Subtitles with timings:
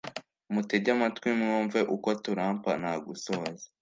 [0.53, 3.65] Mutege amatwi mwumve uko turappa nta gusoza